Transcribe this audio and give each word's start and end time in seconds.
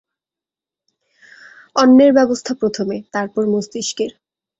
অন্নের 1.75 2.11
ব্যবস্থা 2.13 2.53
প্রথমে, 2.55 2.97
তারপর 3.11 3.43
মস্তিষ্কের। 3.47 4.11